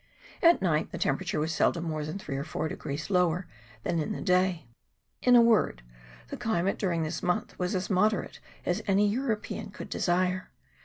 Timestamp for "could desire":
9.69-10.49